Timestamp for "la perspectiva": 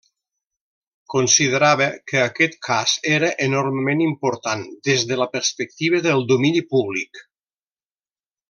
5.23-6.05